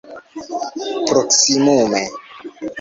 [1.05, 1.99] proksimume